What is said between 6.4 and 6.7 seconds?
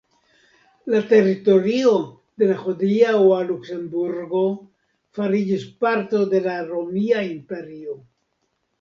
la